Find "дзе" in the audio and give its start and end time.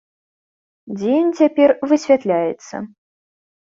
0.95-1.09